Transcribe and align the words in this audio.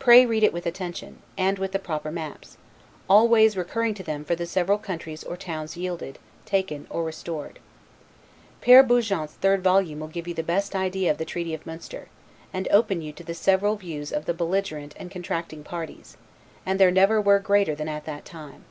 Pray 0.00 0.26
read 0.26 0.42
it 0.42 0.52
with 0.52 0.66
attention, 0.66 1.22
and 1.38 1.56
with 1.60 1.70
the 1.70 1.78
proper 1.78 2.10
maps; 2.10 2.56
always 3.08 3.56
recurring 3.56 3.94
to 3.94 4.02
them 4.02 4.24
for 4.24 4.34
the 4.34 4.44
several 4.44 4.76
countries 4.76 5.22
or 5.22 5.36
towns 5.36 5.76
yielded, 5.76 6.18
taken, 6.44 6.84
or 6.90 7.04
restored. 7.04 7.60
Pyre 8.60 8.82
Bougeant's 8.82 9.34
third 9.34 9.62
volume 9.62 10.00
will 10.00 10.08
give 10.08 10.26
you 10.26 10.34
the 10.34 10.42
best 10.42 10.74
idea 10.74 11.12
of 11.12 11.18
the 11.18 11.24
treaty 11.24 11.54
of 11.54 11.64
Munster, 11.64 12.08
and 12.52 12.66
open 12.72 12.98
to 12.98 13.04
you 13.04 13.12
the 13.12 13.34
several 13.34 13.76
views 13.76 14.10
of 14.12 14.24
the 14.24 14.34
belligerent' 14.34 14.96
and 14.98 15.12
contracting 15.12 15.62
parties, 15.62 16.16
and 16.66 16.80
there 16.80 16.90
never 16.90 17.20
were 17.20 17.38
greater 17.38 17.76
than 17.76 17.88
at 17.88 18.04
that 18.04 18.24
time. 18.24 18.64